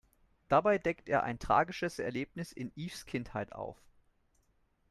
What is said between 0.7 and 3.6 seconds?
deckt er ein tragisches Erlebnis in Eves Kindheit